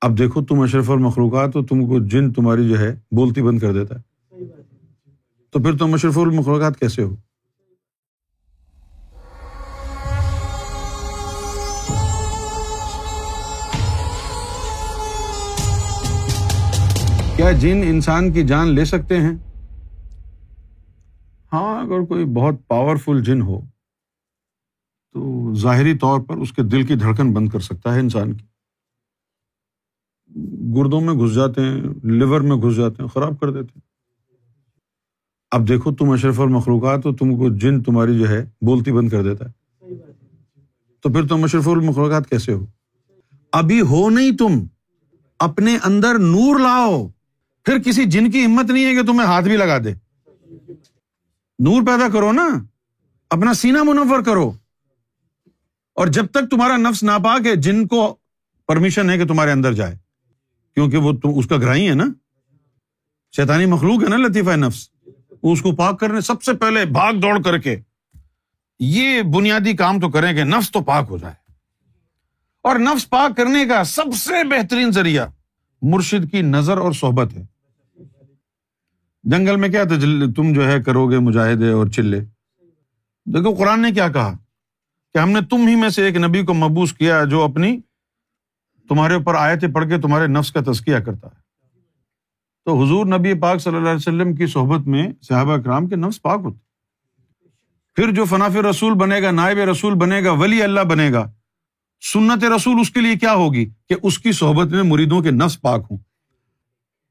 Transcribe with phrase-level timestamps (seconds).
[0.00, 3.72] اب دیکھو، تم اشرف المخلوقات تو تم کو جن تمہاری جو ہے بولتی بند کر
[3.72, 4.00] دیتا ہے۔
[5.50, 7.16] تو پھر تم اشرف المخلوقات کیسے ہو؟
[17.36, 19.36] کیا جن انسان کی جان لے سکتے ہیں؟
[21.52, 23.60] ہاں اگر کوئی بہت پاورفل جن ہو،
[25.12, 28.57] تو ظاہری طور پر اس کے دل کی دھڑکن بند کر سکتا ہے انسان کی۔
[30.78, 33.80] گردوں میں گھس جاتے ہیں، لیور میں گھس جاتے ہیں، خراب کر دیتے ہیں۔
[35.50, 39.22] اب دیکھو، تم اشرف المخلوقات تو تم کو جن تمہاری جو ہے بولتی بند کر
[39.22, 39.50] دیتا ہے۔
[41.00, 42.66] تو پھر تم اشرف المخلوقات کیسے ہو؟
[43.52, 44.66] ابھی ہو نہیں تم،
[45.38, 47.08] اپنے اندر نور لاؤ۔
[47.64, 49.94] پھر کسی جن کی ہمت نہیں ہے کہ تمہیں ہاتھ بھی لگا دے۔
[51.58, 52.48] نور پیدا کرو نا،
[53.30, 54.52] اپنا سینا منور کرو۔
[55.94, 58.16] اور جب تک تمہارا نفس ناپاک ہے، جن کو
[58.66, 60.07] پرمیشن ہے کہ تمہارے اندر جائے۔
[60.78, 62.04] کیونکہ وہ تو اس کا گراہی ہے نا؟
[63.36, 64.88] شیطانی مخلوق ہے نا لطیفہ نفس؟
[65.42, 67.76] اس کو پاک کرنے سب سے پہلے بھاگ دوڑ کر کے
[68.78, 71.34] یہ بنیادی کام تو کریں کہ نفس تو پاک ہو جائے۔
[72.62, 75.26] اور نفس پاک کرنے کا سب سے بہترین ذریعہ
[75.82, 77.46] مرشد کی نظر اور صحبت ہے۔
[79.22, 79.96] جنگل میں کیا تھا
[80.36, 82.20] تم جو ہے کرو گے مجاہدے اور چلے۔
[83.26, 84.36] دیکھو قرآن نے کیا کہا
[85.14, 87.80] کہ ہم نے تم ہی میں سے ایک نبی کو مبوس کیا جو اپنی
[88.88, 91.48] تمہارے اوپر آئے تھے پڑھ کے تمہارے نفس کا تسکیہ کرتا ہے۔
[92.64, 96.22] تو حضور نبی پاک صلی اللہ علیہ وسلم کی صحبت میں صحابہ کرام کے نفس
[96.22, 96.68] پاک ہوتے
[97.94, 101.30] پھر جو فناف رسول بنے گا، نائب رسول بنے گا، ولی اللہ بنے گا،
[102.12, 105.60] سنت رسول اس کے لیے کیا ہوگی؟ کہ اس کی صحبت میں مریدوں کے نفس
[105.60, 105.98] پاک ہوں۔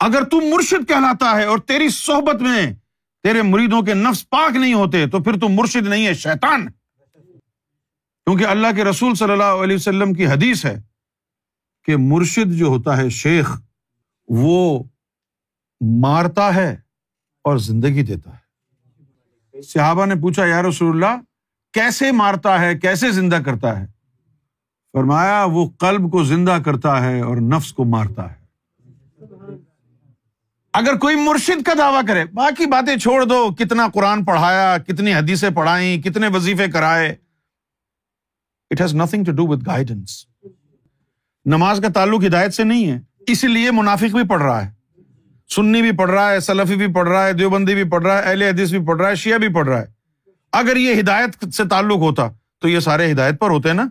[0.00, 2.66] اگر تم مرشد کہلاتا ہے اور تیری صحبت میں
[3.22, 6.68] تیرے مریدوں کے نفس پاک نہیں ہوتے، تو پھر تم مرشد نہیں ہے، شیطان۔
[8.24, 10.82] کیونکہ اللہ کے رسول صلی اللہ علیہ وسلم کی حدیث ہے
[11.84, 13.60] کہ مرشد جو ہوتا ہے شیخ،
[14.28, 14.84] وہ
[16.00, 16.76] مارتا ہے
[17.44, 18.44] اور زندگی دیتا ہے۔
[19.62, 21.20] صحابہ نے پوچھا، یا رسول اللہ،
[21.72, 23.86] کیسے مارتا ہے؟ کیسے زندہ کرتا ہے؟
[24.92, 28.44] فرمایا، وہ قلب کو زندہ کرتا ہے اور نفس کو مارتا ہے۔
[30.72, 35.50] اگر کوئی مرشد کا دعویٰ کرے، باقی باتیں چھوڑ دو، کتنا قرآن پڑھایا، کتنی حدیثیں
[35.50, 37.16] پڑھائی کتنے وظیفے کرائے۔
[38.70, 40.26] It has nothing to do with guidance
[41.44, 44.70] نماز کا تعلق ہدایت سے نہیں ہے۔ اسی لیے منافق بھی پڑھ رہا ہے۔
[45.48, 48.22] سنی بھی پڑھ رہا ہے، سلفی بھی پڑھ رہا ہے، دیوبندی بھی پڑھ رہا ہے،
[48.22, 49.86] اہل حدیث بھی پڑھ رہا ہے، شیعہ بھی پڑھ رہا ہے۔
[50.52, 52.28] اگر یہ ہدایت سے تعلق ہوتا
[52.60, 53.86] تو یہ سارے ہدایت پر ہوتے نا۔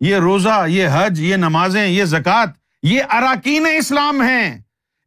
[0.00, 2.46] یہ روزہ، یہ حج، یہ نمازیں، یہ زکوٰۃ،
[2.82, 4.60] یہ اراکین اسلام ہیں۔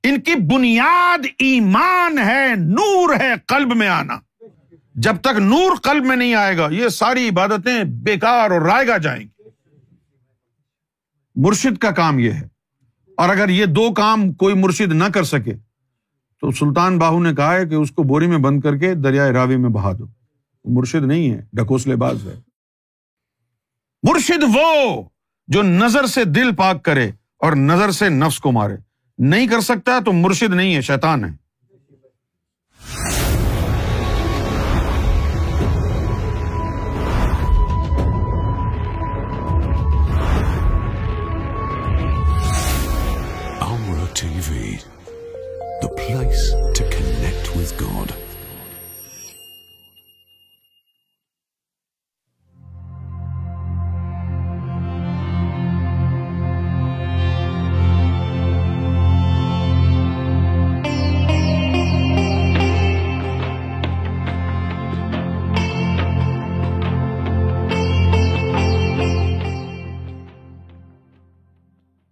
[0.03, 4.15] ان کی بنیاد ایمان ہے، نور ہے، قلب میں آنا۔
[4.95, 8.97] جب تک نور قلب میں نہیں آئے گا، یہ ساری عبادتیں بےکار اور رائے گا
[8.97, 9.36] جائیں گی۔
[11.37, 12.47] مرشد کا کام یہ ہے۔
[13.17, 15.53] اور اگر یہ دو کام کوئی مرشد نہ کر سکے،
[16.41, 19.31] تو سلطان باہو نے کہا ہے کہ اس کو بوری میں بند کر کے دریائے
[19.31, 20.05] راوی میں بہا دو۔
[20.65, 22.35] مرشد نہیں ہے ڈکوسلے باز ہے۔
[24.03, 25.03] مرشد وہ
[25.47, 28.75] جو نظر سے دل پاک کرے اور نظر سے نفس کو مارے۔
[29.17, 31.46] نہیں کر سکتا تو مرشد نہیں ہے، شیطان ہے۔